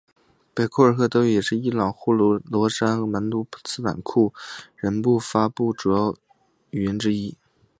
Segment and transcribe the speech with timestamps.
[0.55, 4.39] 北库尔德语也是伊朗呼罗珊和南土库曼斯坦库尔德
[4.89, 6.15] 人分布区的主要
[6.71, 7.37] 语言之一。